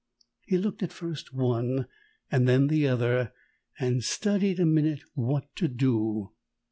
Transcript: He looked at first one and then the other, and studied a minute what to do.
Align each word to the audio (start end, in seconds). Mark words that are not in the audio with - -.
He 0.47 0.57
looked 0.57 0.81
at 0.81 0.91
first 0.91 1.31
one 1.31 1.85
and 2.31 2.47
then 2.49 2.69
the 2.69 2.87
other, 2.87 3.31
and 3.77 4.03
studied 4.03 4.59
a 4.59 4.65
minute 4.65 5.03
what 5.13 5.55
to 5.57 5.67
do. 5.67 6.31